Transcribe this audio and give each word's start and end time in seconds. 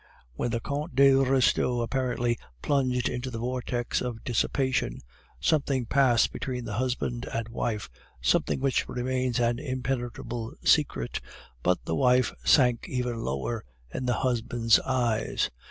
"When 0.33 0.49
the 0.49 0.59
Comte 0.59 0.95
de 0.95 1.13
Restaud 1.13 1.83
apparently 1.83 2.39
plunged 2.63 3.07
into 3.07 3.29
the 3.29 3.37
vortex 3.37 4.01
of 4.01 4.23
dissipation, 4.23 5.01
something 5.39 5.85
passed 5.85 6.33
between 6.33 6.65
the 6.65 6.73
husband 6.73 7.25
and 7.31 7.47
wife, 7.49 7.87
something 8.19 8.59
which 8.61 8.89
remains 8.89 9.39
an 9.39 9.59
impenetrable 9.59 10.55
secret, 10.63 11.21
but 11.61 11.85
the 11.85 11.93
wife 11.93 12.33
sank 12.43 12.89
even 12.89 13.17
lower 13.19 13.63
in 13.93 14.07
the 14.07 14.13
husband's 14.21 14.79
eyes. 14.79 15.51